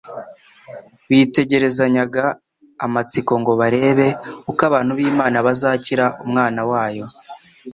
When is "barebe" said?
3.59-4.07